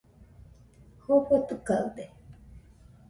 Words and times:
Jofo 1.03 1.35
tɨkaɨde 1.47 2.05